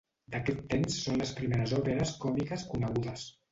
[0.35, 3.31] D'aquest temps són les primeres òperes còmiques conegudes.